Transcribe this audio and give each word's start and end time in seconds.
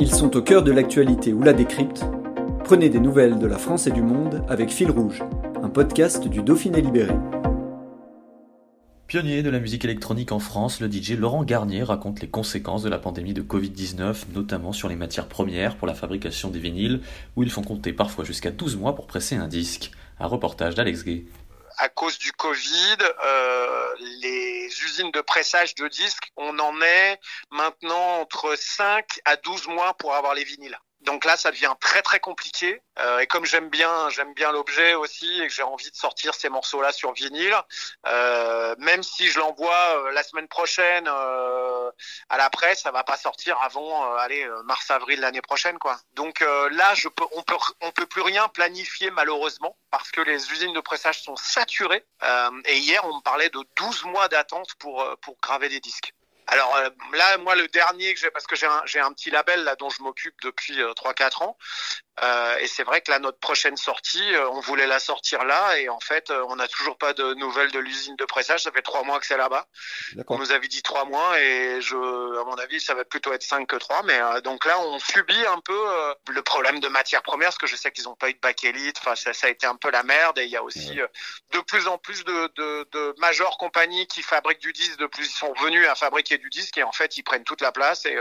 Ils 0.00 0.14
sont 0.14 0.36
au 0.36 0.42
cœur 0.42 0.62
de 0.62 0.70
l'actualité 0.70 1.32
ou 1.32 1.42
la 1.42 1.52
décrypte. 1.52 2.04
Prenez 2.62 2.88
des 2.88 3.00
nouvelles 3.00 3.40
de 3.40 3.46
la 3.48 3.58
France 3.58 3.88
et 3.88 3.90
du 3.90 4.00
monde 4.00 4.44
avec 4.48 4.70
Fil 4.70 4.92
Rouge, 4.92 5.24
un 5.60 5.68
podcast 5.68 6.28
du 6.28 6.40
Dauphiné 6.40 6.80
Libéré. 6.80 7.14
Pionnier 9.08 9.42
de 9.42 9.50
la 9.50 9.58
musique 9.58 9.84
électronique 9.84 10.30
en 10.30 10.38
France, 10.38 10.80
le 10.80 10.88
DJ 10.88 11.18
Laurent 11.18 11.42
Garnier 11.42 11.82
raconte 11.82 12.20
les 12.20 12.28
conséquences 12.28 12.84
de 12.84 12.88
la 12.88 12.98
pandémie 12.98 13.34
de 13.34 13.42
Covid-19, 13.42 14.26
notamment 14.34 14.72
sur 14.72 14.88
les 14.88 14.94
matières 14.94 15.26
premières 15.26 15.76
pour 15.76 15.88
la 15.88 15.94
fabrication 15.94 16.48
des 16.50 16.60
vinyles, 16.60 17.00
où 17.34 17.42
ils 17.42 17.50
font 17.50 17.62
compter 17.62 17.92
parfois 17.92 18.24
jusqu'à 18.24 18.52
12 18.52 18.76
mois 18.76 18.94
pour 18.94 19.08
presser 19.08 19.34
un 19.34 19.48
disque. 19.48 19.90
Un 20.20 20.28
reportage 20.28 20.76
d'Alex 20.76 21.04
Gay 21.04 21.24
à 21.78 21.88
cause 21.88 22.18
du 22.18 22.32
Covid, 22.32 22.96
euh, 23.00 23.94
de 25.04 25.20
pressage 25.20 25.74
de 25.76 25.88
disques, 25.88 26.32
on 26.36 26.58
en 26.58 26.80
est 26.82 27.20
maintenant 27.50 28.20
entre 28.20 28.56
5 28.56 29.20
à 29.24 29.36
12 29.36 29.68
mois 29.68 29.94
pour 29.94 30.14
avoir 30.14 30.34
les 30.34 30.44
vinyles. 30.44 30.78
Donc 31.02 31.24
là, 31.24 31.36
ça 31.36 31.50
devient 31.52 31.74
très 31.80 32.02
très 32.02 32.18
compliqué. 32.18 32.82
Euh, 32.98 33.20
et 33.20 33.26
comme 33.26 33.44
j'aime 33.44 33.68
bien, 33.68 34.08
j'aime 34.10 34.34
bien 34.34 34.50
l'objet 34.50 34.94
aussi, 34.94 35.40
et 35.40 35.46
que 35.46 35.52
j'ai 35.52 35.62
envie 35.62 35.90
de 35.90 35.96
sortir 35.96 36.34
ces 36.34 36.48
morceaux-là 36.48 36.92
sur 36.92 37.12
vinyle, 37.12 37.56
euh, 38.08 38.74
même 38.78 39.02
si 39.02 39.28
je 39.28 39.38
l'envoie 39.38 39.96
euh, 39.96 40.10
la 40.10 40.22
semaine 40.22 40.48
prochaine 40.48 41.08
à 42.28 42.36
la 42.36 42.50
presse, 42.50 42.82
ça 42.82 42.90
va 42.90 43.04
pas 43.04 43.16
sortir 43.16 43.58
avant, 43.62 44.12
euh, 44.12 44.16
allez, 44.16 44.48
mars-avril 44.64 45.20
l'année 45.20 45.42
prochaine, 45.42 45.78
quoi. 45.78 45.98
Donc 46.14 46.40
là, 46.40 46.94
je 46.94 47.08
peux, 47.08 47.24
on 47.32 47.42
peut, 47.42 47.56
peut 47.94 48.06
plus 48.06 48.22
rien 48.22 48.48
planifier 48.48 49.10
malheureusement 49.10 49.76
parce 49.90 50.10
que 50.10 50.20
les 50.20 50.50
usines 50.52 50.72
de 50.72 50.80
pressage 50.80 51.22
sont 51.22 51.36
saturées. 51.36 52.04
et 52.64 52.78
hier, 52.78 53.04
on 53.04 53.16
me 53.16 53.22
parlait 53.22 53.50
de 53.50 53.60
12 53.76 54.04
mois 54.04 54.28
d'attente 54.28 54.74
pour 54.78 55.04
pour 55.22 55.36
graver 55.40 55.68
des 55.68 55.80
disques. 55.80 56.12
Alors 56.50 56.74
euh, 56.76 56.88
là, 57.12 57.36
moi, 57.38 57.54
le 57.54 57.68
dernier 57.68 58.14
que 58.14 58.20
j'ai, 58.20 58.30
parce 58.30 58.46
que 58.46 58.56
j'ai 58.56 58.66
un, 58.66 58.82
j'ai 58.86 59.00
un 59.00 59.12
petit 59.12 59.30
label 59.30 59.64
là 59.64 59.76
dont 59.76 59.90
je 59.90 60.02
m'occupe 60.02 60.34
depuis 60.42 60.80
euh, 60.80 60.92
3-4 60.92 61.44
ans, 61.44 61.58
euh, 62.22 62.56
et 62.58 62.66
c'est 62.66 62.82
vrai 62.82 63.00
que 63.00 63.10
là, 63.10 63.18
notre 63.18 63.38
prochaine 63.38 63.76
sortie, 63.76 64.34
euh, 64.34 64.48
on 64.50 64.60
voulait 64.60 64.86
la 64.86 64.98
sortir 64.98 65.44
là, 65.44 65.78
et 65.78 65.88
en 65.88 66.00
fait, 66.00 66.30
euh, 66.30 66.44
on 66.48 66.56
n'a 66.56 66.66
toujours 66.66 66.98
pas 66.98 67.12
de 67.12 67.34
nouvelles 67.34 67.70
de 67.70 67.78
l'usine 67.78 68.16
de 68.16 68.24
pressage. 68.24 68.62
Ça 68.62 68.72
fait 68.72 68.82
trois 68.82 69.04
mois 69.04 69.20
que 69.20 69.26
c'est 69.26 69.36
là-bas. 69.36 69.66
On 70.28 70.38
nous 70.38 70.50
avait 70.50 70.68
dit 70.68 70.82
trois 70.82 71.04
mois, 71.04 71.40
et 71.40 71.80
je, 71.80 71.96
à 71.96 72.44
mon 72.44 72.56
avis, 72.56 72.80
ça 72.80 72.94
va 72.94 73.04
plutôt 73.04 73.32
être 73.32 73.42
cinq 73.42 73.68
que 73.68 73.76
trois. 73.76 74.02
Mais 74.02 74.18
donc 74.42 74.64
là, 74.64 74.80
on 74.80 74.98
subit 74.98 75.46
un 75.46 75.60
peu 75.60 75.78
le 76.28 76.42
problème 76.42 76.80
de 76.80 76.88
matières 76.88 77.22
premières, 77.22 77.48
parce 77.48 77.58
que 77.58 77.66
je 77.66 77.76
sais 77.76 77.92
qu'ils 77.92 78.04
n'ont 78.04 78.16
pas 78.16 78.30
eu 78.30 78.34
de 78.34 78.40
bakélite. 78.40 78.96
Enfin, 79.00 79.14
ça, 79.14 79.32
ça, 79.32 79.46
a 79.46 79.50
été 79.50 79.66
un 79.66 79.76
peu 79.76 79.90
la 79.90 80.02
merde. 80.02 80.38
Et 80.38 80.44
il 80.44 80.50
y 80.50 80.56
a 80.56 80.62
aussi 80.62 80.98
de 81.52 81.60
plus 81.60 81.86
en 81.86 81.98
plus 81.98 82.24
de, 82.24 82.52
de, 82.56 82.88
de 82.92 83.14
major 83.18 83.58
compagnies 83.58 84.06
qui 84.06 84.22
fabriquent 84.22 84.60
du 84.60 84.72
disque. 84.72 84.98
De 84.98 85.06
plus, 85.06 85.26
ils 85.26 85.36
sont 85.38 85.52
venus 85.60 85.86
à 85.86 85.94
fabriquer 85.94 86.37
du 86.38 86.50
disque, 86.50 86.78
et 86.78 86.82
en 86.82 86.92
fait, 86.92 87.16
ils 87.16 87.22
prennent 87.22 87.44
toute 87.44 87.60
la 87.60 87.72
place. 87.72 88.06
Et, 88.06 88.16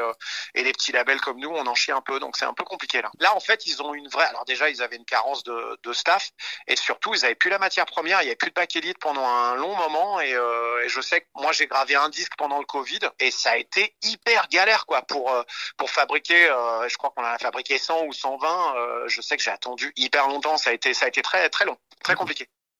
et 0.55 0.63
les 0.63 0.71
petits 0.71 0.91
labels 0.91 1.21
comme 1.21 1.39
nous, 1.39 1.49
on 1.49 1.65
en 1.65 1.75
chie 1.75 1.91
un 1.91 2.01
peu. 2.01 2.19
Donc 2.19 2.37
c'est 2.37 2.45
un 2.45 2.53
peu 2.53 2.63
compliqué 2.63 3.01
là. 3.01 3.11
Là, 3.19 3.35
en 3.35 3.39
fait, 3.39 3.65
ils 3.65 3.81
ont 3.81 3.93
une 3.93 4.07
vraie. 4.07 4.25
Alors 4.25 4.45
déjà, 4.45 4.69
ils 4.69 4.81
avaient 4.81 4.95
une 4.95 5.05
carence 5.05 5.43
de, 5.43 5.79
de 5.83 5.93
staff 5.93 6.31
et 6.67 6.75
surtout, 6.75 7.13
ils 7.13 7.25
avaient 7.25 7.35
plus 7.35 7.49
la 7.49 7.59
matière 7.59 7.85
première. 7.85 8.21
Il 8.21 8.25
y 8.25 8.27
avait 8.27 8.35
plus 8.35 8.49
de 8.49 8.55
bakélite 8.55 8.99
pendant 8.99 9.25
un 9.27 9.55
long 9.55 9.75
moment 9.75 10.19
et, 10.19 10.33
euh, 10.33 10.83
et 10.83 10.89
je 10.89 11.01
sais 11.01 11.21
que 11.21 11.27
moi, 11.35 11.51
j'ai 11.51 11.67
gravé 11.67 11.95
un 11.95 12.09
disque 12.09 12.33
pendant 12.37 12.59
le 12.59 12.65
Covid 12.65 12.99
et 13.19 13.31
ça 13.31 13.51
a 13.51 13.57
été 13.57 13.95
hyper 14.03 14.47
galère 14.49 14.85
quoi 14.85 15.01
pour 15.03 15.31
euh, 15.31 15.43
pour 15.77 15.89
fabriquer. 15.89 16.49
Euh, 16.49 16.87
je 16.87 16.97
crois 16.97 17.11
qu'on 17.15 17.23
a 17.23 17.37
fabriqué 17.37 17.77
100 17.77 18.05
ou 18.05 18.13
120. 18.13 18.75
Euh, 18.75 19.07
je 19.07 19.21
sais 19.21 19.37
que 19.37 19.43
j'ai 19.43 19.51
attendu 19.51 19.91
hyper 19.95 20.27
longtemps. 20.27 20.57
Ça 20.57 20.71
a 20.71 20.73
été 20.73 20.93
ça 20.93 21.05
a 21.05 21.07
été 21.09 21.21
très 21.21 21.49
très 21.49 21.65
long, 21.65 21.77
très 22.03 22.15
compliqué. 22.15 22.47